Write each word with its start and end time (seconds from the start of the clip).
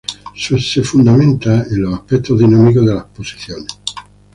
Se 0.33 0.81
fundamenta 0.81 1.61
en 1.69 1.83
los 1.83 1.93
aspectos 1.93 2.39
dinámicos 2.39 2.87
de 2.87 2.95
las 2.95 3.03
posiciones. 3.03 3.67